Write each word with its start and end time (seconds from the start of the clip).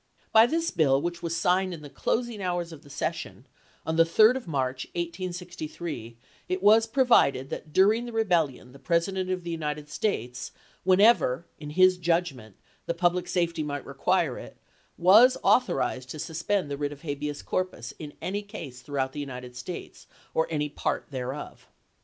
By 0.31 0.47
this 0.47 0.71
bill, 0.71 0.99
which 0.99 1.21
was 1.21 1.35
signed 1.35 1.75
in 1.75 1.83
the 1.83 1.87
closing 1.91 2.41
hours 2.41 2.71
of 2.73 2.81
the 2.81 2.89
session, 2.89 3.45
on 3.85 3.97
the 3.97 4.03
3d 4.03 4.35
of 4.35 4.47
March, 4.47 4.85
1863, 4.95 6.17
it 6.49 6.63
was 6.63 6.87
provided 6.87 7.51
that 7.51 7.71
dm 7.71 7.95
ing 7.97 8.05
the 8.07 8.11
Rebellion 8.11 8.71
the 8.71 8.79
President 8.79 9.29
of 9.29 9.43
the 9.43 9.51
United 9.51 9.89
States, 9.89 10.53
whenever, 10.83 11.45
in 11.59 11.69
his 11.69 11.97
judgment, 11.99 12.55
the 12.87 12.95
public 12.95 13.27
safety 13.27 13.61
might 13.61 13.85
require 13.85 14.39
it, 14.39 14.57
was 14.97 15.37
authoiized 15.43 16.09
to 16.09 16.17
suspend 16.17 16.71
the 16.71 16.77
writ 16.77 16.91
of 16.91 17.03
habeas 17.03 17.43
corpus 17.43 17.93
in 17.99 18.13
any 18.23 18.41
case 18.41 18.81
throughout 18.81 19.13
the 19.13 19.19
United 19.19 19.55
States, 19.55 20.07
or 20.33 20.47
any 20.49 20.67
part 20.67 21.11
thereof. 21.11 21.67